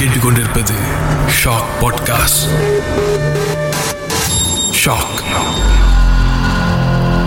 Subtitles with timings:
[0.00, 0.74] கேட்டுக்கொண்டிருப்பது
[1.44, 2.44] shock podcast
[4.84, 5.18] shock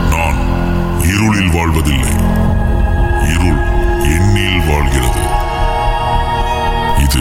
[0.09, 0.39] நான்
[1.01, 2.09] இருளில் வாழ்வதில்லை.
[3.33, 3.59] இருள்
[4.15, 5.21] எண்ணில் வாழ்கிறது.
[7.01, 7.19] இது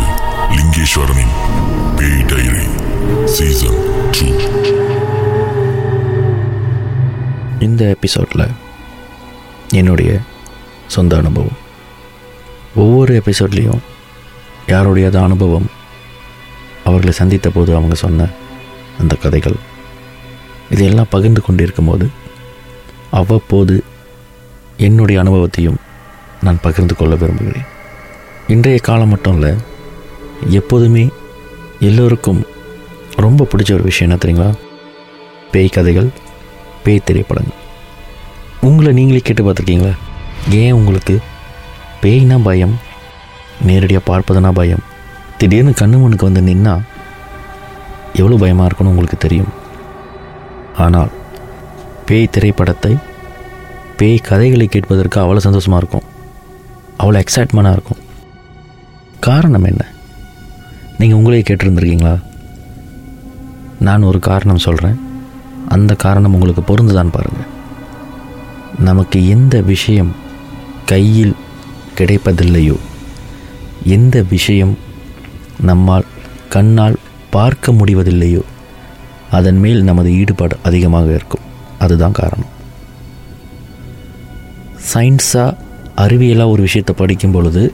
[0.57, 1.35] லிங்கேஸ்வரனின்
[1.97, 2.67] பேய் டைரி
[3.25, 4.27] சீசன் டூ.
[7.61, 8.51] இந்த எபிசோடில்
[9.69, 10.19] என்னுடைய
[10.87, 11.57] சொந்த அனுபவம்.
[12.75, 13.79] ஒவ்வொரு எபிசோட்லேயும்
[14.67, 15.71] யாருடையது அனுபவம்?
[16.85, 18.29] அவர்களை சந்தித்த போது அவங்க சொன்ன
[18.99, 19.55] அந்த கதைகள்.
[20.71, 22.11] இதையெல்லாம் பகிர்ந்து கொண்டிருக்கும் போது
[23.11, 23.85] அவ்வப்போது
[24.77, 25.77] என்னுடைய அனுபவத்தையும்
[26.43, 27.65] நான் பகிர்ந்து கொள்ள விரும்புகிறேன்.
[28.49, 29.55] இன்றைய காலம் மட்டும் இல்லை
[30.49, 31.09] எப்போதுமே
[31.81, 32.47] எல்லோருக்கும்
[33.17, 34.55] ரொம்ப பிடிச்ச ஒரு விஷயம் என்ன தெரியுங்களா?
[35.51, 36.09] பேய் கதைகள்
[36.85, 37.61] பேய் திரைப்படங்கள்.
[38.61, 39.93] உங்களை நீங்களே கேட்டு பார்த்துருக்கீங்களா?
[40.51, 41.21] ஏன் உங்களுக்கு
[42.03, 42.91] பேய்னா பயம்?
[43.69, 44.85] நேரடியாக பார்ப்பதுனா பயம்.
[45.39, 46.75] திடீர்னு கண்ணு முனுக்கு வந்து நின்னா
[48.21, 49.53] எவ்வளோ பயமாக இருக்குன்னு உங்களுக்கு தெரியும்.
[50.85, 51.13] ஆனால்
[52.07, 52.93] பேய் திரைப்படத்தை
[53.99, 56.07] பேய் கதைகளை கேட்பதற்கு அவ்வளோ சந்தோஷமாக இருக்கும்.
[56.99, 58.01] அவ்வளோ எக்ஸைட்மெண்ட்டாக இருக்கும்.
[59.21, 59.83] காரணம் என்ன?
[60.99, 62.15] நீங்கள் உங்களே கேட்டிருந்துருக்கீங்களா?
[63.89, 64.99] நான் ஒரு காரணம் சொல்கிறேன்
[65.75, 67.51] அந்த காரணம் உங்களுக்கு பொருந்துதான் பாருங்கள்
[68.89, 70.13] நமக்கு எந்த விஷயம்
[70.91, 71.35] கையில்
[71.99, 72.77] கிடைப்பதில்லையோ
[73.85, 74.79] எந்த விஷயம்
[75.61, 76.05] நம்மால்
[76.49, 76.97] கண்ணால்
[77.31, 78.43] பார்க்க முடிவதில்லையோ
[79.31, 81.41] அதன் மேல் நமது ஈடுபாடு அதிகமாக இருக்கும்.
[81.79, 82.51] அதுதான் காரணம்.
[84.95, 85.57] சயின்ஸாக
[85.97, 87.73] அறிவியலாக ஒரு விஷயத்தை படிக்கும் பொழுது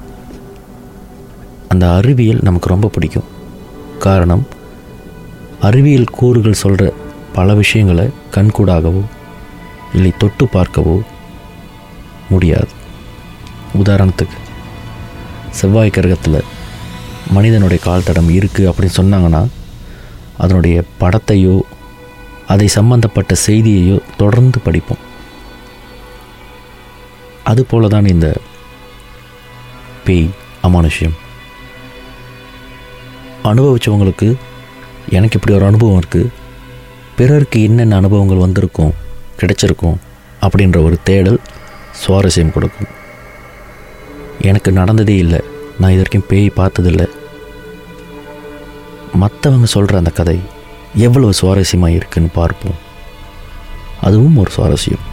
[1.69, 3.28] அந்த அறிவியல் நமக்கு ரொம்ப பிடிக்கும்.
[3.98, 4.47] காரணம்
[5.61, 6.93] அறிவியல் கூறுகள் சொல்கிற
[7.33, 9.03] பல விஷயங்களை கண்கூடாகவோ
[9.95, 11.00] இல்லை தொட்டு பார்க்கவோ
[12.28, 12.69] முடியாது.
[13.78, 14.39] உதாரணத்துக்கு
[15.50, 16.41] செவ்வாய் கிரகத்தில்
[17.36, 19.42] மனிதனுடைய கால் தடம் இருக்குது அப்படின்னு சொன்னாங்கன்னா
[20.36, 21.60] அதனுடைய படத்தையோ
[22.46, 25.03] அதை சம்பந்தப்பட்ட செய்தியையோ தொடர்ந்து படிப்போம்.
[27.44, 28.28] அதுபோல தான் இந்த
[30.04, 30.28] பேய்
[30.66, 31.16] அமானுஷ்யம்.
[33.50, 34.28] அனுபவித்தவங்களுக்கு
[35.16, 36.32] எனக்கு இப்படி ஒரு அனுபவம் இருக்குது
[37.16, 38.94] பிறருக்கு என்னென்ன அனுபவங்கள் வந்திருக்கும்
[39.41, 39.98] கிடைச்சிருக்கும்
[40.41, 41.41] அப்படின்ற ஒரு தேடல்
[42.03, 42.91] சுவாரஸ்யம் கொடுக்கும்.
[44.41, 45.41] எனக்கு நடந்ததே இல்லை.
[45.78, 47.06] நான் இது வரைக்கும் பேய் பார்த்ததில்லை.
[49.21, 50.41] மற்றவங்க சொல்கிற அந்த கதை
[50.94, 52.75] எவ்வளவு சுவாரஸ்யமாக இருக்குன்னு பார்ப்போம்.
[54.00, 55.04] அதுவும் ஒரு சுவாரஸ்யம்.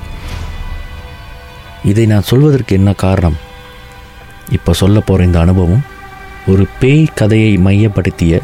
[1.84, 3.36] இதை நான் சொல்வதற்கு என்ன காரணம்?
[4.52, 5.84] இப்போ சொல்ல போகிற இந்த அனுபவம்
[6.48, 8.40] ஒரு பேய் கதையை மையப்படுத்திய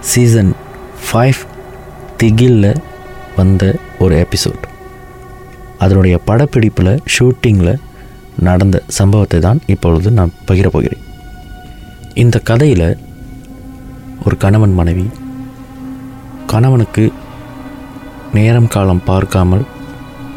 [0.00, 0.54] சீசன்
[1.12, 1.40] ஃபைவ்
[2.22, 2.76] திகில்ல
[3.36, 4.62] வந்த ஒரு எபிசோட்.
[5.78, 7.80] அதனுடைய படப்பிடிப்பில் ஷூட்டிங்கில்
[8.38, 11.02] நடந்த சம்பவத்தை தான் இப்பொழுது நான் பகிரப் போகிறேன்.
[12.14, 12.98] இந்த கதையில்
[14.24, 15.08] ஒரு கணவன் மனைவி
[16.46, 17.12] கணவனுக்கு
[18.34, 19.64] நேரம் காலம் பார்க்காமல்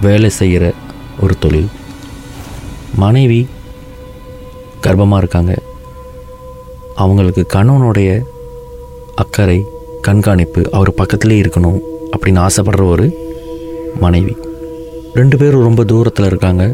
[0.01, 0.73] வேலை செய்கிற
[1.21, 1.67] ஒரு தொழில்.
[2.95, 3.47] மனைவி
[4.83, 5.55] கர்ப்பமாக இருக்காங்க.
[6.95, 8.21] அவங்களுக்கு கணவனுடைய
[9.15, 9.63] அக்கறை
[10.01, 11.79] கண்காணிப்பு அவர் பக்கத்திலே இருக்கணும்
[12.17, 13.29] அப்படின்னு ஆசைப்படுற ஒரு
[13.99, 14.37] மனைவி.
[15.13, 16.73] ரெண்டு பேரும் ரொம்ப தூரத்தில் இருக்காங்க.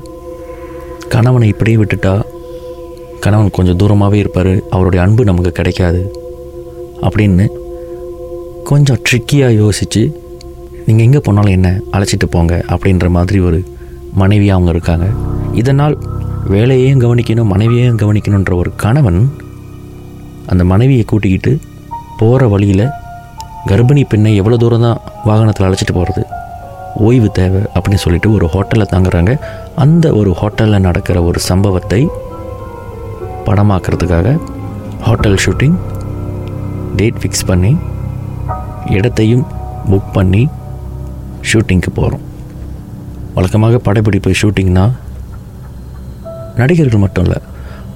[1.14, 2.14] கணவனை இப்படியே விட்டுட்டா
[3.20, 6.02] கணவன் கொஞ்சம் தூரமாகவே இருப்பார் அவருடைய அன்பு நமக்கு கிடைக்காது
[7.02, 7.46] அப்படின்னு
[8.64, 10.02] கொஞ்சம் ட்ரிக்கியாக யோசித்து
[10.86, 13.60] நீங்கள் எங்கே போனாலும் என்ன அழைச்சிட்டு போங்க அப்படின்ற மாதிரி ஒரு
[14.14, 15.06] மனைவி அவங்க இருக்காங்க.
[15.54, 15.96] இதனால்
[16.50, 19.22] வேலையையும் கவனிக்கணும் மனைவியையும் கவனிக்கணுன்ற ஒரு கணவன்
[20.46, 21.52] அந்த மனைவியை கூட்டிக்கிட்டு
[22.18, 22.86] போகிற வழியில்
[23.68, 26.24] கர்ப்பிணி பெண்ணை எவ்வளோ தூரம் தான் வாகனத்தில் அழைச்சிட்டு போகிறது
[26.96, 29.40] ஓய்வு தேவை அப்படின்னு சொல்லிட்டு ஒரு ஹோட்டலில் தங்குறாங்க.
[29.76, 32.10] அந்த ஒரு ஹோட்டலில் நடக்கிற ஒரு சம்பவத்தை
[33.46, 34.40] படமாக்குறதுக்காக
[35.02, 35.76] ஹோட்டல் ஷூட்டிங்
[36.96, 37.78] டேட் ஃபிக்ஸ் பண்ணி
[38.86, 39.46] இடத்தையும்
[39.90, 40.50] புக் பண்ணி
[41.52, 42.22] ஷூட்டிங்க்கு போகிறோம்
[43.34, 44.92] வழக்கமாக படப்பிடிப்பு ஷூட்டிங்னா
[46.56, 47.38] நடிகர்கள் மட்டும் இல்லை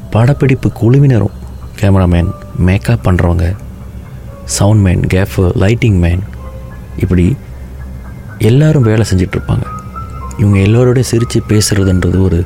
[0.09, 1.35] படப்பிடிப்பு குழுவினரும்
[1.81, 3.55] கேமராமேன் மேக்கப் பண்ணுறவங்க
[4.43, 6.23] sound man gaffer lighting man
[6.97, 7.35] இப்படி
[8.39, 9.63] எல்லாரும் வேலை செஞ்சிட்ருப்பாங்க.
[10.37, 12.45] இவங்க எல்லோரோடய சிரித்து பேசுகிறதுன்றது ஒரு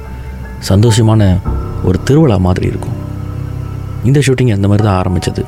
[0.70, 1.40] சந்தோஷமான
[1.84, 3.00] ஒரு திருவிழா மாதிரி இருக்கும்.
[4.04, 5.46] இந்த ஷூட்டிங் அந்த மாதிரி தான் ஆரம்பித்தது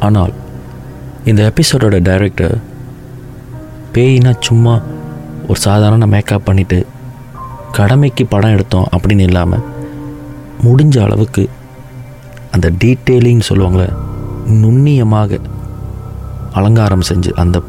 [0.00, 0.32] ஆனால்
[1.24, 2.58] இந்த எபிசோடோட டைரக்டர்
[3.94, 4.80] பேயினா சும்மா
[5.48, 6.86] ஒரு சாதாரண மேக்கப் பண்ணிவிட்டு
[7.72, 9.64] கடமைக்கு படம் எடுத்தோம் அப்படின்னு இல்லாமல்
[10.64, 11.48] முடிஞ்ச அளவுக்கு
[12.50, 13.94] அந்த டீட்டெயிலிங் சொல்லுவாங்களே
[14.46, 15.40] நுண்ணியமாக
[16.52, 17.62] அலங்காரம் செஞ்சு அந்த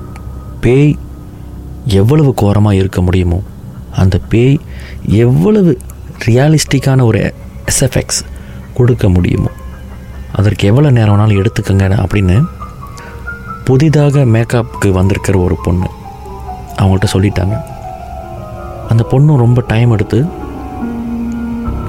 [0.62, 0.98] பேய்
[1.88, 3.42] எவ்வளவு கோரமாக இருக்க முடியுமோ
[3.96, 4.60] அந்த பேய்
[5.06, 5.78] எவ்வளவு
[6.26, 7.34] ரியாலிஸ்டிக்கான ஒரு
[7.66, 8.26] எஸ்எஃப்எக்ஸ்
[8.74, 9.50] கொடுக்க முடியுமோ
[10.32, 12.46] அதற்கு எவ்வளோ நேரம் வேணாலும் எடுத்துக்கோங்க அப்படின்னு
[13.64, 15.90] புதிதாக மேக்கப்புக்கு வந்திருக்கிற ஒரு பொண்ணு
[16.78, 17.62] அவங்கள்ட்ட சொல்லிட்டாங்க.
[18.90, 20.26] அந்த பொண்ணும் ரொம்ப டைம் எடுத்து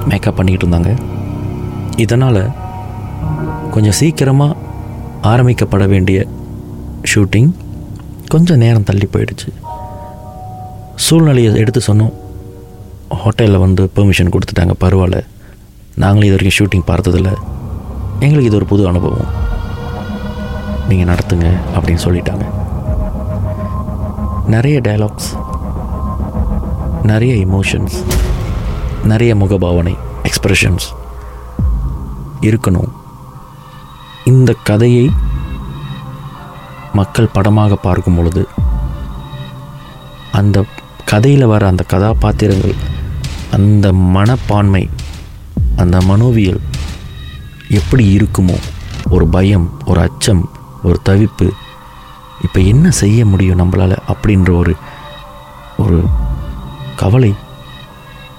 [0.05, 0.97] மேக்கப் பண்ணிக்கிட்டு இருந்தாங்க.
[1.95, 2.51] இதனால்
[3.71, 4.55] கொஞ்சம் சீக்கிரமாக
[5.21, 6.27] ஆரம்பிக்கப்பட வேண்டிய
[7.15, 7.51] ஷூட்டிங்
[8.27, 9.49] கொஞ்சம் நேரம் தள்ளி போயிடுச்சு.
[11.05, 12.13] சூழ்நிலையை எடுத்து சொன்னோம்.
[13.21, 15.19] ஹோட்டலில் வந்து பெர்மிஷன் கொடுத்துட்டாங்க பரவாயில்ல.
[15.95, 17.29] நாங்களும் இது வரைக்கும் ஷூட்டிங் பார்த்ததில்ல.
[18.19, 19.29] எங்களுக்கு இது ஒரு புது அனுபவம்.
[20.89, 22.45] நீங்கள் நடத்துங்க அப்படின்னு சொல்லிட்டாங்க.
[24.47, 25.29] நிறைய டயலாக்ஸ்
[27.03, 27.97] நிறைய இமோஷன்ஸ்
[29.03, 30.87] நிறைய முகபாவனை எக்ஸ்ப்ரெஷன்ஸ்
[32.41, 32.91] இருக்கணும்.
[34.25, 35.11] இந்த கதையை
[36.93, 38.47] மக்கள் படமாக பார்க்கும் பொழுது
[40.31, 40.63] அந்த
[41.11, 42.75] கதையில் வர அந்த கதாபாத்திரங்கள்
[43.51, 44.83] அந்த மனப்பான்மை
[45.75, 46.61] அந்த மனோவியல்
[47.69, 48.57] எப்படி இருக்குமோ
[49.09, 50.43] ஒரு பயம் ஒரு அச்சம்
[50.83, 51.47] ஒரு தவிப்பு
[52.43, 54.73] இப்போ என்ன செய்ய முடியும் நம்மளால் அப்படின்ற ஒரு
[55.77, 55.97] ஒரு
[56.95, 57.31] கவலை.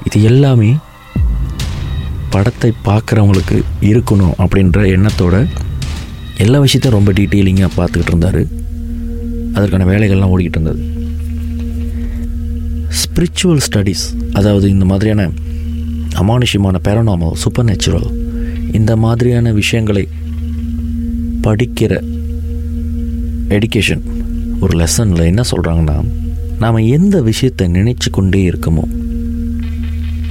[0.05, 0.70] இது எல்லாமே
[2.31, 5.34] படத்தை பார்க்குறவங்களுக்கு இருக்கணும் அப்படின்ற எண்ணத்தோட
[6.37, 8.43] எல்லா விஷயத்தையும் ரொம்ப டீட்டெயிலிங்காக பார்த்துக்கிட்டு இருந்தார்.
[9.55, 10.82] அதற்கான வேலைகள்லாம் ஓடிக்கிட்டு இருந்தது.
[13.00, 15.23] ஸ்பிரிச்சுவல் ஸ்டடீஸ் அதாவது இந்த மாதிரியான
[16.17, 18.08] அமானுஷ்யமான பேரனாமோ சூப்பர் நேச்சுரல்
[18.73, 20.05] இந்த மாதிரியான விஷயங்களை
[21.41, 21.93] படிக்கிற
[23.49, 24.02] எடுக்கேஷன்
[24.61, 25.97] ஒரு லெசனில் என்ன சொல்கிறாங்கன்னா
[26.58, 28.85] நாம் எந்த விஷயத்தை நினச்சி கொண்டே இருக்கமோ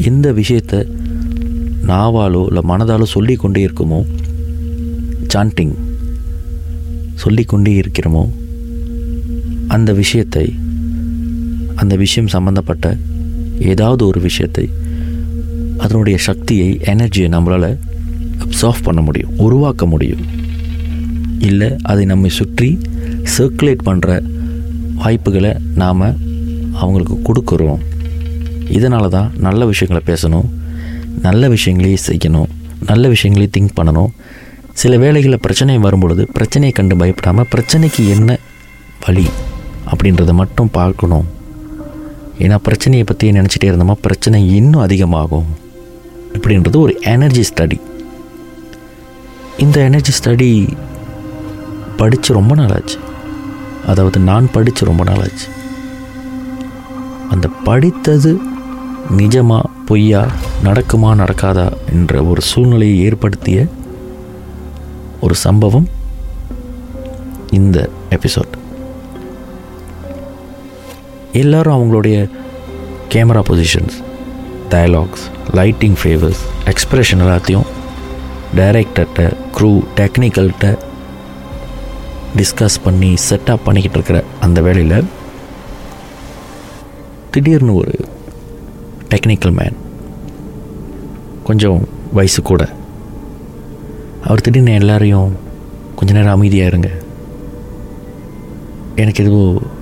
[0.05, 0.79] எந்த விஷயத்தை
[1.83, 3.99] நாவாலோ இல்லை மனதாலோ சொல்லி கொண்டே இருக்குமோ
[5.33, 5.75] சாண்டிங்
[7.15, 8.23] சொல்லிக்கொண்டே இருக்கிறோமோ
[9.67, 10.45] அந்த விஷயத்தை
[11.81, 12.85] அந்த விஷயம் சம்மந்தப்பட்ட
[13.71, 14.65] ஏதாவது ஒரு விஷயத்தை
[15.83, 17.71] அதனுடைய சக்தியை எனர்ஜியை நம்மளால்
[18.43, 20.23] அப்சார்வ் பண்ண முடியும் உருவாக்க முடியும்.
[21.49, 22.69] இல்லை அதை நம்மை சுற்றி
[23.35, 24.09] சர்க்குலேட் பண்ணுற
[25.01, 26.05] வாய்ப்புகளை நாம்
[26.81, 27.81] அவங்களுக்கு கொடுக்குறோம்.
[28.77, 30.47] இதனால தான் நல்ல விஷயங்களை பேசணும்
[31.27, 32.49] நல்ல விஷயங்களையே செய்யணும்
[32.89, 34.11] நல்ல விஷயங்களையும் திங்க் பண்ணணும்.
[34.81, 38.37] சில வேளைகளில் பிரச்சனை வரும்பொழுது பிரச்சனையை கண்டு பயப்படாமல் பிரச்சனைக்கு என்ன
[39.05, 39.25] வழி
[39.91, 41.27] அப்படின்றத மட்டும் பார்க்கணும்.
[42.39, 45.45] ஏன்னா பிரச்சனையை பற்றி நினச்சிட்டே இருந்தோமா பிரச்சனை இன்னும் அதிகமாகும்
[46.33, 47.81] இப்படின்றது ஒரு எனர்ஜி ஸ்டடி
[49.57, 50.77] இந்த எனர்ஜி ஸ்டடி
[51.97, 52.97] படித்து ரொம்ப நாளாச்சு.
[53.87, 55.47] அதாவது நான் படித்து ரொம்ப நாளாச்சு.
[57.29, 58.39] அந்த படித்தது
[59.17, 60.27] நிஜமா பொய்யா
[60.63, 63.65] நடக்குமா நடக்காதா என்ற ஒரு சூழ்நிலையை ஏற்படுத்திய
[65.21, 65.87] ஒரு சம்பவம்
[67.51, 68.58] இந்த எபிசோட்
[71.33, 72.29] எல்லோரும் அவங்களுடைய
[73.09, 73.97] camera positions
[74.69, 77.65] dialogues lighting favours expression எல்லாத்தையும்
[78.55, 80.77] டைரக்டர்கிட்ட க்ரூ டெக்னிக்கல்கிட்ட
[82.37, 85.05] டிஸ்கஸ் பண்ணி செட்டப் பண்ணிக்கிட்டு இருக்கிற அந்த வேலையில்
[87.31, 87.93] திடீர்னு ஒரு
[89.09, 89.75] டெக்னிக்கல் மேன்
[91.43, 92.69] கொஞ்சம் வயசு கூட
[94.23, 95.37] அவர் திடீர்னு எல்லாரையும்
[95.95, 96.89] கொஞ்ச நேரம் அமைதியாக இருங்க.
[98.95, 99.77] எனக்கு எதுவும்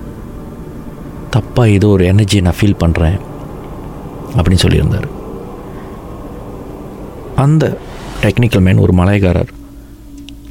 [1.32, 3.18] தப்பாக ஏதோ ஒரு எனர்ஜி நான் ஃபீல் பண்ணுறேன்
[4.36, 5.08] அப்படின்னு சொல்லியிருந்தார்.
[7.36, 7.78] அந்த
[8.22, 9.48] டெக்னிக்கல் மேன் ஒரு மலையக்காரர்.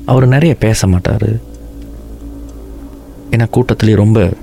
[0.06, 1.30] அவர் நிறைய பேச மாட்டார்.
[3.32, 4.34] ஏன்னா கூட்டத்திலே ரொம்ப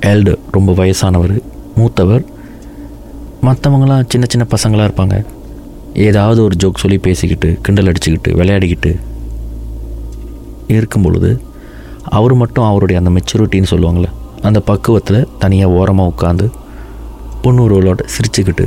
[0.00, 1.42] எல்டு ரொம்ப வயசானவர்
[1.76, 2.24] மூத்தவர்.
[3.42, 5.24] மற்றவங்களாம் சின்ன சின்ன பசங்களாக இருப்பாங்க.
[5.94, 8.96] ஏதாவது ஒரு ஜோக் சொல்லி பேசிக்கிட்டு கிண்டல் அடிச்சுக்கிட்டு விளையாடிக்கிட்டு
[10.68, 11.40] இருக்கும் பொழுது
[12.04, 14.08] அவர் மட்டும் அவருடைய அந்த மெச்சூரிட்டின்னு சொல்லுவாங்களே
[14.46, 16.46] அந்த பக்குவத்தில் தனியாக ஓரமாக உட்காந்து
[17.42, 18.64] பொண்ணுறவளோட சிரிச்சுக்கிட்டு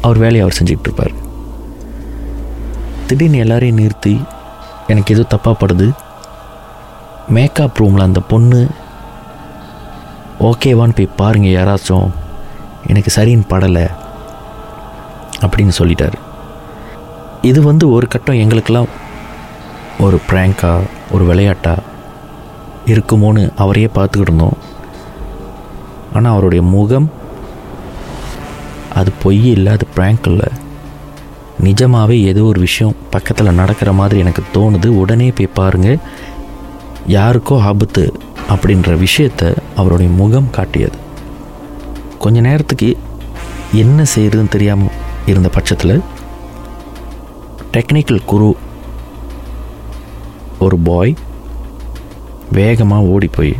[0.00, 1.14] அவர் வேலையை அவர் செஞ்சுக்கிட்டு இருப்பார்.
[3.06, 4.14] திடீர்னு எல்லாரையும் நிறுத்தி
[4.92, 5.86] எனக்கு எதுவும் தப்பாக படுது.
[7.28, 8.60] மேக்கப் ரூமில் அந்த பொண்ணு
[10.50, 12.08] ஓகேவான்னு போய் பாருங்கள் யாராச்சும்
[12.86, 13.86] எனக்கு சரின்னு படலை
[15.44, 16.18] அப்படின்னு சொல்லிட்டார்.
[17.50, 18.92] இது வந்து ஒரு கட்டம் எங்களுக்கெல்லாம்
[20.04, 21.82] ஒரு ப்ராங்காக ஒரு விளையாட்டாக
[22.92, 24.56] இருக்குமோன்னு அவரையே பார்த்துக்கிட்டு இருந்தோம்.
[26.14, 27.08] ஆனால் அவருடைய முகம்
[28.98, 30.48] அது பொய் இல்லை அது ப்ராங்க் இல்லை
[31.60, 34.86] நிஜமாகவே ஏதோ ஒரு விஷயம் பக்கத்தில் நடக்கிற மாதிரி எனக்கு தோணுது.
[34.86, 35.98] உடனே போய் பாருங்கள்
[37.08, 38.04] யாருக்கோ ஆபத்து
[38.52, 40.98] அப்படின்ற விஷயத்தை அவருடைய முகம் காட்டியது.
[42.18, 42.90] கொஞ்ச நேரத்துக்கு
[43.72, 46.02] என்ன செய்கிறதுன்னு தெரியாமல் இருந்த பட்சத்தில்
[47.74, 48.50] டெக்னிக்கல் குரு
[50.58, 51.14] ஒரு பாய்
[52.52, 53.54] வேகமாக ஓடி போய்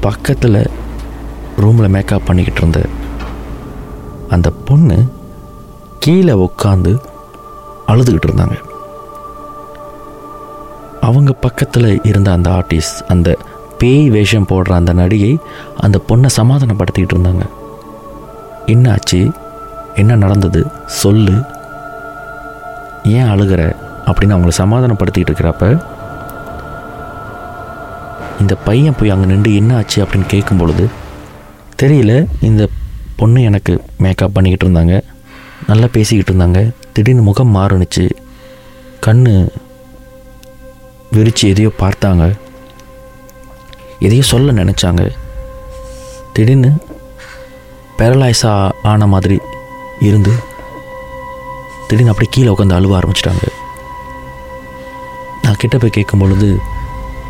[0.00, 0.60] பக்கத்தில்
[1.56, 2.82] ரூமில் மேக்கப் பண்ணிக்கிட்டு இருந்த
[4.28, 5.12] அந்த பொண்ணு
[5.98, 6.98] கீழே உட்காந்து
[7.88, 8.60] அழுதுகிட்டு இருந்தாங்க.
[11.00, 13.36] அவங்க பக்கத்தில் இருந்த அந்த ஆர்டிஸ்ட் அந்த
[13.78, 15.38] பேய் வேஷம் போடுற அந்த நடிகை
[15.80, 17.46] அந்த பொண்ணை சமாதானப்படுத்திக்கிட்டு இருந்தாங்க.
[18.66, 19.30] என்ன ஆச்சு
[19.94, 20.66] என்ன நடந்தது?
[20.86, 21.32] சொல்லு.
[23.04, 23.76] ஏன் அழுகிற?
[24.06, 25.82] அப்படின்னு அவங்கள சமாதானப்படுத்திக்கிட்டு இருக்கிறப்ப
[28.40, 30.88] இந்த பையன் போய் அங்கே நின்று என்ன ஆச்சு அப்படின்னு கேட்கும் பொழுது
[31.82, 32.68] தெரியல இந்த
[33.16, 35.02] பொண்ணு எனக்கு மேக்கப் பண்ணிக்கிட்டு இருந்தாங்க.
[35.66, 36.70] நல்லா பேசிக்கிட்டு இருந்தாங்க.
[36.92, 38.10] திடீர்னு முகம் மாறுனுச்சு.
[39.00, 39.50] கண்
[41.10, 42.38] விரித்து எதையோ பார்த்தாங்க.
[44.00, 45.10] எதையோ சொல்ல நினச்சாங்க.
[46.32, 46.72] திடீர்னு
[47.98, 49.38] பேரலைஸாக ஆன மாதிரி
[50.00, 50.32] இருந்து
[51.88, 53.48] திடீர்னு அப்படியே கீழே உட்காந்து அழுவ ஆரம்பிச்சிட்டாங்க.
[55.42, 56.58] நான் கிட்ட போய் கேட்கும் பொழுது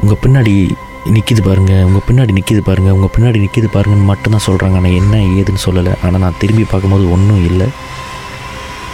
[0.01, 0.71] உங்கள் பின்னாடி
[1.15, 5.63] நிற்கிது பாருங்க உங்கள் பின்னாடி நிற்கிது பாருங்க உங்கள் பின்னாடி நிற்கிது பாருங்கன்னு மட்டும்தான் சொல்கிறாங்க ஆனால் என்ன ஏதுன்னு
[5.67, 5.93] சொல்லலை.
[6.05, 7.69] ஆனால் நான் திரும்பி பார்க்கும்போது ஒன்றும் இல்லை.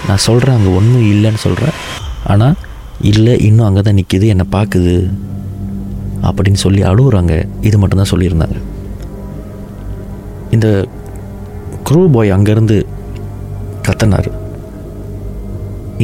[0.09, 1.77] நான் சொல்கிறேன் அங்கே ஒன்றும் இல்லைன்னு சொல்கிறேன்
[2.33, 2.57] ஆனால்
[3.11, 4.95] இல்லை இன்னும் அங்கே தான் நிற்கிது என்னை பார்க்குது
[6.29, 7.35] அப்படின்னு சொல்லி அழுகுறாங்க
[7.69, 8.59] இது மட்டும்தான் சொல்லியிருந்தாங்க.
[10.57, 10.69] இந்த
[11.89, 12.79] க்ரூ பாய் அங்கேருந்து
[13.87, 14.31] கத்தனார்.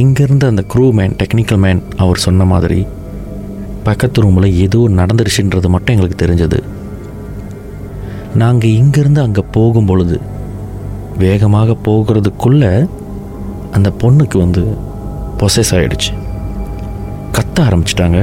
[0.03, 2.79] இங்கேருந்து அந்த க்ரூ மேன் டெக்னிக்கல் மேன் அவர் சொன்ன மாதிரி
[3.89, 6.59] பக்கத்து ரூமில் ஏதோ நடந்துருச்சுன்றது மட்டும் எங்களுக்கு தெரிஞ்சது.
[8.41, 10.17] நாங்கள் இங்கேருந்து அங்கே போகும் பொழுது
[11.23, 12.73] வேகமாக போகிறதுக்குள்ளே
[13.77, 14.63] அந்த பொண்ணுக்கு வந்து
[15.39, 16.11] பொசஸ் ஆகிடுச்சு
[17.37, 18.19] கத்த ஆரம்பிச்சிட்டாங்க.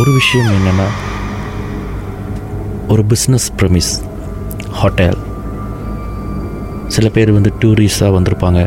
[0.00, 0.88] ஒரு விஷயம் என்னென்னா
[2.92, 3.92] ஒரு பிஸ்னஸ் ப்ரமிஸ்
[4.80, 5.18] ஹோட்டல்
[6.96, 8.62] சில பேர் வந்து டூரிஸ்டாக வந்திருப்பாங்க.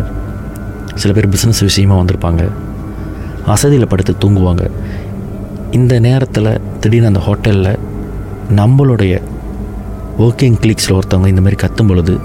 [1.01, 2.43] சில பேர் பிஸ்னஸ் விஷயமாக வந்திருப்பாங்க.
[3.53, 4.63] அசதியில் படுத்து தூங்குவாங்க.
[5.75, 6.49] இந்த நேரத்தில்
[6.81, 7.79] திடீர்னு அந்த ஹோட்டலில்
[8.59, 9.13] நம்மளுடைய
[10.25, 12.15] ஒர்க்கிங் கிளிக்ஸில் ஒருத்தவங்க இந்த மாதிரி கத்தும் பொழுது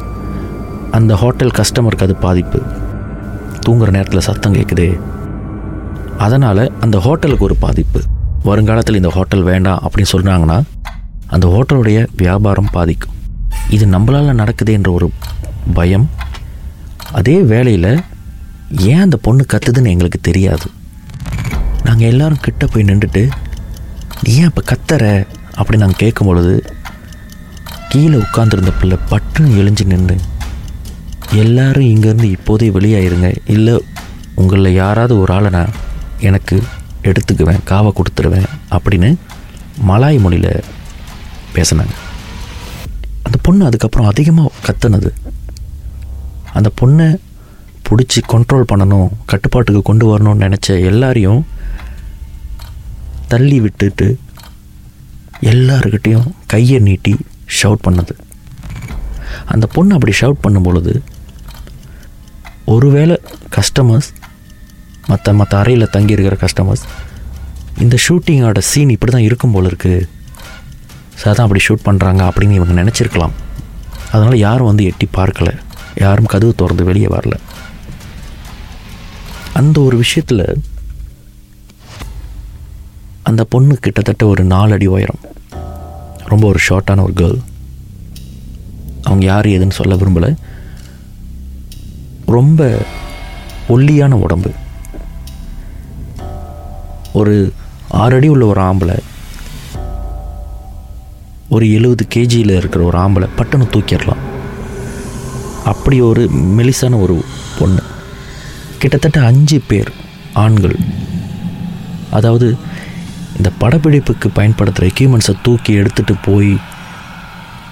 [0.96, 2.58] அந்த ஹோட்டல் கஸ்டமருக்கு அது பாதிப்பு.
[3.64, 4.88] தூங்குகிற நேரத்தில் சத்தம் கேட்குதே
[6.26, 8.00] அதனால் அந்த ஹோட்டலுக்கு ஒரு பாதிப்பு.
[8.48, 10.58] வருங்காலத்தில் இந்த ஹோட்டல் வேண்டாம் அப்படின்னு சொன்னாங்கன்னா
[11.34, 13.16] அந்த ஹோட்டலுடைய வியாபாரம் பாதிக்கும்.
[13.76, 15.08] இது நம்மளால் நடக்குதுன்ற ஒரு
[15.78, 16.06] பயம்.
[17.20, 17.92] அதே வேளையில்
[18.90, 20.66] ஏன் அந்த பொண்ணு கத்துதுன்னு எங்களுக்கு தெரியாது.
[21.84, 23.30] நாங்கள் எல்லோரும் கிட்ட போய் நின்றுட்டு
[24.24, 25.26] ஏன் இப்போ கத்துற?
[25.56, 26.72] அப்படின்னு நாங்கள் கேட்கும் பொழுது
[27.88, 30.16] கீழே உட்காந்துருந்த பிள்ளை பட்டுன்னு எழிஞ்சு நின்று
[31.32, 33.36] எல்லாரும் இங்கேருந்து இப்போதே வெளியாயிருங்க.
[33.46, 33.84] இல்லை
[34.34, 35.72] உங்களில் யாராவது ஒரு ஆளை நான்
[36.20, 36.62] எனக்கு
[37.02, 39.14] எடுத்துக்குவேன் காவை கொடுத்துருவேன் அப்படின்னு
[39.88, 40.64] மலாய் மொழியில்
[41.54, 41.94] பேசினாங்க.
[43.22, 45.10] அந்த பொண்ணு அதுக்கப்புறம் அதிகமாக கத்துனது.
[46.52, 47.16] அந்த பொண்ணை
[47.88, 51.46] பிடிச்சி கண்ட்ரோல் பண்ணணும் கட்டுப்பாட்டுக்கு கொண்டு வரணும்னு நினச்ச எல்லாரையும்
[53.32, 54.08] தள்ளி விட்டுட்டு
[55.52, 57.12] எல்லாருக்கிட்டேயும் கையை நீட்டி
[57.58, 58.14] ஷவுட் பண்ணது.
[59.52, 60.92] அந்த பொண்ணு அப்படி ஷவுட் பண்ணும் பொழுது
[62.74, 63.16] ஒருவேளை
[63.56, 64.10] கஸ்டமர்ஸ்
[65.10, 66.84] மற்ற மற்ற அறையில் தங்கியிருக்கிற கஸ்டமர்ஸ்
[67.84, 70.00] இந்த ஷூட்டிங்கோட சீன் இப்படி தான் இருக்கும் போல இருக்குது
[71.20, 73.34] ஸோ அதான் அப்படி ஷூட் பண்ணுறாங்க அப்படின்னு இவங்க நினச்சிருக்கலாம்.
[74.12, 75.54] அதனால் யாரும் வந்து எட்டி பார்க்கலை.
[76.04, 77.34] யாரும் கதவு திறந்து வெளியே வரல.
[79.60, 80.44] அந்த ஒரு விஷயத்தில்
[83.30, 85.20] அந்த பொண்ணு கிட்டத்தட்ட ஒரு நாலு அடி உயரம்.
[86.24, 87.38] ரொம்ப ஒரு ஷார்ட்டான ஒரு கேர்ள்
[89.02, 90.36] அவங்க யார் எதுன்னு சொல்ல விரும்பலை.
[92.26, 92.78] ரொம்ப
[93.68, 94.50] ஒல்லியான உடம்பு.
[97.12, 97.52] ஒரு
[97.88, 98.98] ஆறு அடி உள்ள ஒரு ஆம்பளை.
[101.48, 104.24] ஒரு எழுபது கேஜியில் இருக்கிற ஒரு ஆம்பளை பட்டனை தூக்கிடலாம்
[105.64, 107.24] அப்படி ஒரு மெலிசான ஒரு
[107.58, 107.82] பொண்ணு.
[108.78, 109.92] கிட்டத்தட்ட அஞ்சு பேர்
[110.32, 110.76] ஆண்கள்.
[112.10, 112.56] அதாவது
[113.40, 116.56] இந்த படப்பிடிப்புக்கு பயன்படுத்துகிற எக்யூப்மெண்ட்ஸை தூக்கி எடுத்துகிட்டு போய்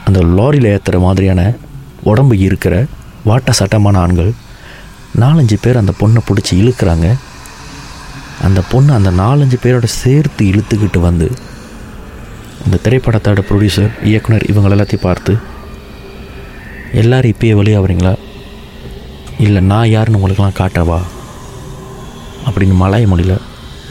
[0.04, 1.40] அந்த லாரியில் ஏற்றுற மாதிரியான
[2.02, 2.74] உடம்பு இருக்கிற
[3.26, 4.30] வாட்ட சட்டமான ஆண்கள்
[5.20, 7.06] நாலஞ்சு பேர் அந்த பொண்ணை பிடிச்சி இழுக்கிறாங்க.
[8.42, 11.32] அந்த பொண்ணு அந்த நாலஞ்சு பேரோட சேர்த்து இழுத்துக்கிட்டு வந்து
[12.64, 15.36] அந்த திரைப்படத்தோட ப்ரொடியூசர் இயக்குனர் இவங்க எல்லாத்தையும் பார்த்து
[16.92, 18.16] எல்லோரும் இப்பயே வெளியாகிறீங்களா
[19.38, 21.00] இல்லை நான் யாருன்னு உங்களுக்கெல்லாம் காட்டவா?
[22.46, 23.40] அப்படின்னு மலாய் மொழியில்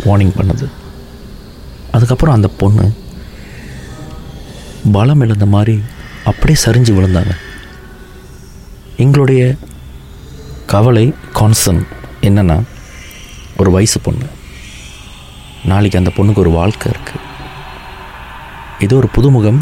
[0.06, 0.68] வார்னிங் பண்ணுது.
[1.96, 2.86] அதுக்கப்புறம் அந்த பொண்ணு
[4.96, 5.76] பலம் இழந்த மாதிரி
[6.32, 7.34] அப்படியே சரிஞ்சு விழுந்தாங்க.
[9.04, 9.42] எங்களுடைய
[10.74, 11.06] கவலை
[11.40, 11.82] கான்சர்ன்
[12.28, 12.58] என்னென்னா
[13.62, 14.28] ஒரு வயசு பொண்ணு.
[15.72, 17.24] நாளைக்கு அந்த பொண்ணுக்கு ஒரு வாழ்க்கை இருக்குது
[18.86, 19.60] ஏதோ ஒரு புதுமுகம்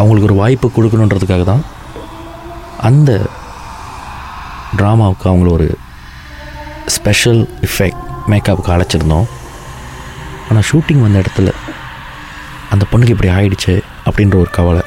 [0.00, 1.64] அவங்களுக்கு ஒரு வாய்ப்பு கொடுக்கணுன்றதுக்காக தான்
[2.88, 3.10] அந்த
[4.78, 5.68] ட்ராமாவுக்கு அவங்கள ஒரு
[6.96, 9.28] ஸ்பெஷல் எஃபெக்ட் மேக்கப்புக்கு அழைச்சிருந்தோம்.
[10.50, 11.52] ஆனால் ஷூட்டிங் வந்த இடத்துல
[12.70, 13.74] அந்த பொண்ணுக்கு இப்படி ஆயிடுச்சு
[14.06, 14.82] அப்படின்ற ஒரு கவலை.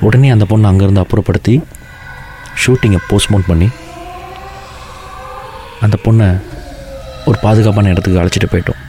[0.00, 1.54] உடனே அந்த பொண்ணை அங்கேருந்து அப்புறப்படுத்தி
[2.62, 3.68] ஷூட்டிங்கை போஸ்ட்போன் பண்ணி
[5.80, 6.26] அந்த பொண்ணை
[7.26, 8.80] ஒரு பாதுகாப்பான இடத்துக்கு அழைச்சிட்டு போயிட்டோம்.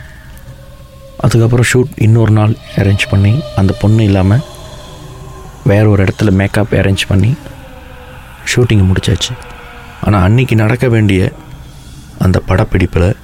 [1.20, 4.44] அதுக்கப்புறம் ஷூட் இன்னொரு நாள் அரேஞ்ச் பண்ணி அந்த பொண்ணு இல்லாமல்
[5.64, 7.32] வேற ஒரு இடத்துல மேக்கப் அரேஞ்ச் பண்ணி
[8.54, 9.34] ஷூட்டிங் முடித்தாச்சு
[10.02, 11.32] ஆனால் அன்னைக்கு நடக்க வேண்டிய
[12.20, 13.16] அந்த படப்பிடிப்பில்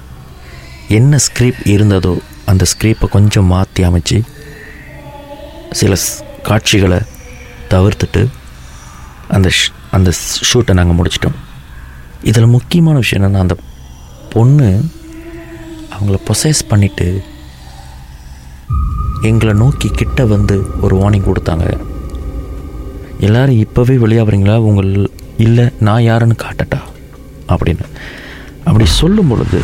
[0.90, 4.22] என்ன ஸ்கிரிப்ட் இருந்ததோ அந்த ஸ்கிரிப்பை கொஞ்சம் மாற்றி அமைச்சு
[5.70, 6.98] சில ஸ்- காட்சிகளை
[7.70, 8.28] தவிர்த்துட்டு
[9.28, 9.50] அந்த
[9.90, 10.12] அந்த
[10.52, 11.34] ஷூட்டை நாங்கள் முடிச்சிட்டோம்.
[12.22, 13.56] இதில் முக்கியமான விஷயம் என்னென்னா அந்த
[14.30, 14.84] பொண்ணு
[15.90, 17.22] அவங்கள பொசஸ் பண்ணிவிட்டு
[19.22, 21.80] எங்களை நோக்கி கிட்ட வந்து ஒரு வார்னிங் கொடுத்தாங்க.
[23.18, 26.80] எல்லோரும் இப்போவே வெளியாகிறீங்களா உங்கள் இல்லை நான் யாருன்னு காட்டட்டா?
[27.48, 27.84] அப்படின்னு.
[28.64, 29.62] அப்படி சொல்லும் பொழுது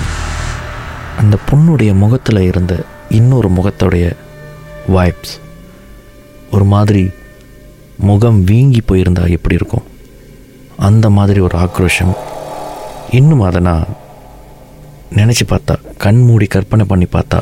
[1.16, 4.16] அந்த பொண்ணுடைய முகத்தில் இருந்த இன்னொரு முகத்துடைய
[4.88, 5.35] வைப்ஸ்
[6.52, 7.11] ஒரு மாதிரி
[7.99, 9.82] முகம் வீங்கி போயிருந்தா எப்படி இருக்கும்?
[10.76, 12.12] அந்த மாதிரி ஒரு ஆக்ரோஷம்.
[13.11, 13.87] இன்னும் அதை நான்
[15.14, 17.40] நினச்சி பார்த்தா கண் மூடி கற்பனை பண்ணி பார்த்தா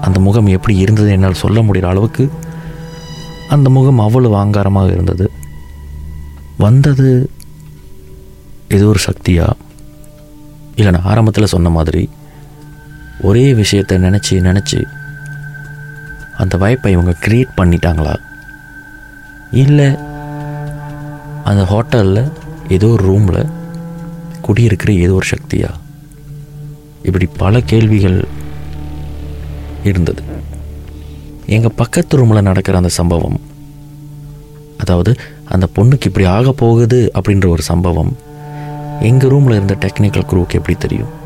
[0.00, 2.30] அந்த முகம் எப்படி இருந்தது என்னால் சொல்ல முடிகிற அளவுக்கு
[3.48, 5.30] அந்த முகம் அவ்வளவு ஆங்காரமாக இருந்தது.
[6.58, 7.30] வந்தது
[8.68, 9.50] ஏதோ ஒரு சக்தியா?
[10.76, 12.08] இல்லை நான் ஆரம்பத்தில் சொன்ன மாதிரி
[13.22, 14.86] ஒரே விஷயத்தை நினச்சி நினச்சி
[16.36, 18.16] அந்த வாய்ப்பை இவங்க க்ரியேட் பண்ணிட்டாங்களா?
[19.50, 19.96] இல்லை
[21.44, 22.32] அந்த ஹோட்டலில்
[22.68, 23.46] ஏதோ ஒரு ரூமில்
[24.40, 25.70] குடியிருக்கிற ஏதோ ஒரு சக்தியா?
[27.02, 28.24] இப்படி பல கேள்விகள்
[29.84, 30.22] இருந்தது.
[31.46, 33.40] எங்கள் பக்கத்து ரூமில் நடக்கிற அந்த சம்பவம்
[34.76, 35.16] அதாவது
[35.48, 38.16] அந்த பொண்ணுக்கு இப்படி ஆக போகுது அப்படின்ற ஒரு சம்பவம்
[39.00, 41.17] எங்கள் ரூமில் இருந்த டெக்னிக்கல் குரூவுக்கு எப்படி தெரியும்?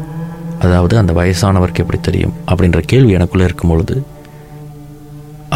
[0.63, 3.97] அதாவது அந்த வயசானவருக்கு எப்படி தெரியும் அப்படின்ற கேள்வி எனக்குள்ளே இருக்கும் பொழுது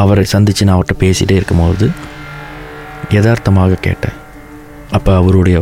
[0.02, 1.86] அவரை சந்தித்து நான் அவர்கிட்ட பேசிகிட்டே இருக்கும்பொழுது
[3.16, 4.16] யதார்த்தமாக கேட்டேன்.
[4.90, 5.58] அப்போ அவருடைய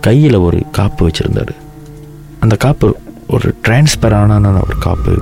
[0.00, 1.52] கையில் ஒரு காப்பு வச்சுருந்தார்.
[2.40, 2.88] அந்த காப்பு
[3.28, 5.14] ஒரு டிரான்ஸ்பரான ஒரு காப்பு.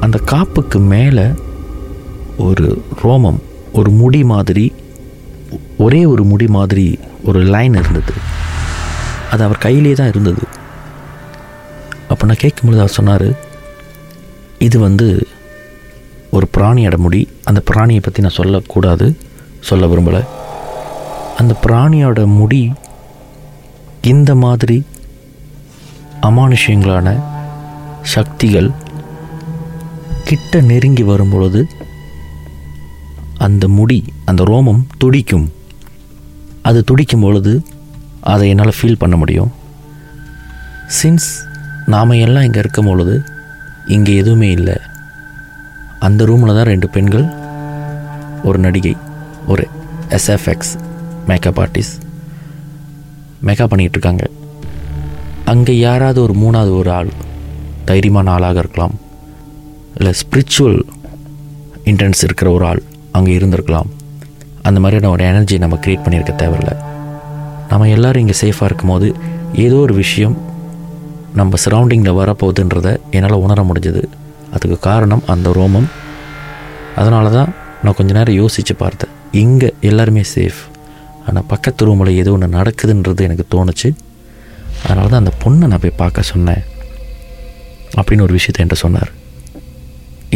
[0.00, 1.26] அந்த காப்புக்கு மேலே
[2.48, 2.66] ஒரு
[3.02, 3.40] ரோமம்
[3.72, 4.66] ஒரு முடி மாதிரி
[5.78, 6.86] ஒரே ஒரு முடி மாதிரி
[7.24, 8.14] ஒரு லைன் இருந்தது.
[9.30, 10.44] அது அவர் கையிலே தான் இருந்தது.
[12.16, 13.24] அப்போ நான் கேட்கும்பொழுது அவர் சொன்னார்
[14.66, 15.06] இது வந்து
[16.36, 19.06] ஒரு பிராணியோட முடி அந்த பிராணியை பற்றி நான் சொல்லக்கூடாது
[19.68, 20.22] சொல்ல விரும்பலை.
[21.40, 22.60] அந்த பிராணியோட முடி
[24.12, 24.76] இந்த மாதிரி
[26.28, 27.08] அமானுஷ்யங்களான
[28.14, 28.70] சக்திகள்
[30.30, 31.62] கிட்ட நெருங்கி வரும் பொழுது
[33.48, 35.46] அந்த முடி அந்த ரோமம் துடிக்கும்.
[36.70, 37.54] அது துடிக்கும் பொழுது
[38.34, 39.52] அதை என்னால் ஃபீல் பண்ண முடியும்.
[41.02, 41.28] சின்ஸ்
[41.92, 43.14] நாம் எல்லாம் இங்கே இருக்கும் பொழுது
[43.94, 44.76] இங்கே எதுவுமே இல்லை.
[46.06, 47.26] அந்த ரூமில் தான் ரெண்டு பெண்கள்
[48.42, 48.96] ஒரு நடிகை
[49.46, 49.64] ஒரு
[50.16, 50.72] எஸ்எஃப்எக்ஸ்
[51.28, 52.00] மேக்கப் ஆர்டிஸ்ட்
[53.46, 54.24] மேக்கப் பண்ணிகிட்டு இருக்காங்க.
[55.44, 57.10] அங்கே யாராவது ஒரு மூணாவது ஒரு ஆள்
[57.90, 58.94] தைரியமான ஆளாக இருக்கலாம்.
[59.94, 60.80] இல்லை ஸ்பிரிச்சுவல்
[61.84, 63.90] இன்டென்ஸ் இருக்கிற ஒரு ஆள் அங்கே இருந்திருக்கலாம்.
[64.62, 66.72] அந்த மாதிரியான ஒரு எனர்ஜி நம்ம க்ரியேட் பண்ணியிருக்க தேவையில்ல.
[67.68, 69.08] நம்ம எல்லோரும் இங்கே சேஃபாக இருக்கும்போது
[69.52, 70.36] ஏதோ ஒரு விஷயம்
[71.38, 74.02] நம்ம சரௌண்டிங்கில் வரப்போகுதுன்றதை என்னால் உணர முடிஞ்சது.
[74.54, 75.88] அதுக்கு காரணம் அந்த ரோமம்.
[77.00, 77.50] அதனால தான்
[77.82, 79.12] நான் கொஞ்ச நேரம் யோசித்து பார்த்தேன்.
[79.42, 80.60] இங்கே எல்லாருமே சேஃப்
[81.28, 83.88] ஆனால் பக்கத்து ரூமில் ஏதோ ஒன்று நடக்குதுன்றது எனக்கு தோணுச்சு.
[84.84, 86.62] அதனால தான் அந்த பொண்ணை நான் போய் பார்க்க சொன்னேன்.
[87.98, 89.10] அப்படின்னு ஒரு விஷயத்தை என்கிட்ட சொன்னார்.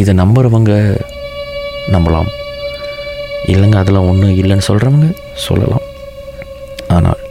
[0.01, 0.73] இதை நம்புகிறவங்க
[1.95, 2.29] நம்பலாம்.
[3.53, 5.09] இல்லைங்க அதெல்லாம் ஒன்றும் இல்லைன்னு சொல்கிறவங்க
[5.47, 5.85] சொல்லலாம்.
[6.97, 7.21] ஆனால்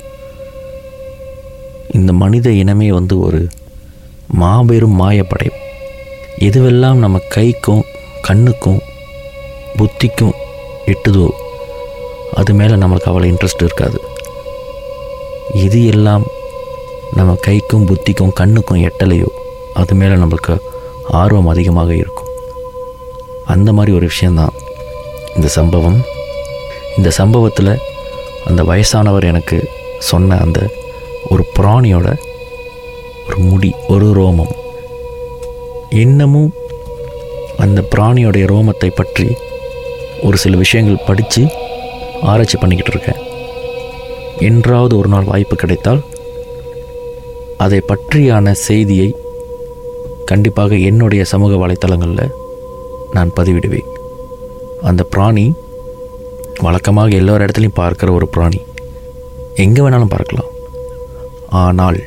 [1.99, 3.41] இந்த மனித இனமே வந்து ஒரு
[4.33, 5.49] மாபெரும் மாயப்படை.
[6.39, 7.83] எதுவெல்லாம் நம்ம கைக்கும்
[8.21, 8.81] கண்ணுக்கும்
[9.77, 10.33] புத்திக்கும்
[10.87, 11.29] எட்டுதோ
[12.35, 14.01] அது மேலே நம்மளுக்கு அவ்வளோ இன்ட்ரெஸ்ட் இருக்காது.
[15.55, 16.25] இது எல்லாம்
[17.15, 19.27] நம்ம கைக்கும் புத்திக்கும் கண்ணுக்கும் எட்டலையோ
[19.75, 20.59] அது மேலே நம்மளுக்கு
[21.09, 22.29] ஆர்வம் அதிகமாக இருக்கும்.
[23.45, 24.53] அந்த மாதிரி ஒரு விஷயந்தான்
[25.35, 26.01] இந்த சம்பவம்.
[26.97, 27.79] இந்த சம்பவத்தில்
[28.45, 30.69] அந்த வயசானவர் எனக்கு சொன்ன அந்த
[31.29, 32.19] ஒரு பிராணியோட
[33.31, 34.53] ஒரு முடி ஒரு ரோமம்.
[36.03, 36.49] இன்னமும்
[37.65, 39.27] அந்த பிராணியோடைய ரோமத்தை பற்றி
[40.27, 41.43] ஒரு சில விஷயங்கள் படித்து
[42.31, 43.21] ஆராய்ச்சி பண்ணிக்கிட்டு இருக்கேன்.
[44.49, 46.03] என்றாவது ஒரு நாள் வாய்ப்பு கிடைத்தால்
[47.65, 49.09] அதை பற்றியான செய்தியை
[50.33, 52.37] கண்டிப்பாக என்னுடைய சமூக வலைத்தளங்களில்
[53.17, 53.91] நான் பதிவிடுவேன்.
[54.91, 55.47] அந்த பிராணி
[56.67, 58.63] வழக்கமாக எல்லோரு இடத்துலையும் பார்க்குற ஒரு பிராணி.
[59.67, 60.51] எங்கே வேணாலும் பார்க்கலாம்.
[61.65, 62.01] ஆனால்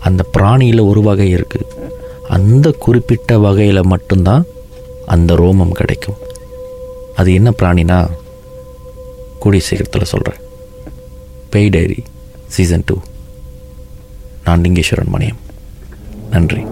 [0.00, 1.66] அந்த பிராணியில் ஒரு வகை இருக்குது
[2.28, 4.44] அந்த குறிப்பிட்ட வகையில் மட்டும்தான்
[5.06, 6.14] அந்த ரோமம் கிடைக்கும்.
[7.16, 8.10] அது என்ன பிராணினா?
[9.38, 10.40] கூடிய சீக்கிரத்தில் சொல்கிறேன்
[11.50, 12.02] பேய் டைரி
[12.46, 12.96] சீசன் டூ.
[14.44, 15.38] நான் லிங்கேஸ்வரன் மணியம்.
[16.30, 16.64] நன்றி.